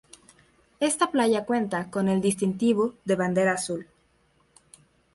Esta 0.79 1.11
playa 1.11 1.45
cuenta 1.45 1.91
con 1.91 2.09
el 2.09 2.21
distintivo 2.21 2.95
de 3.05 3.15
Bandera 3.15 3.51
Azul. 3.51 3.87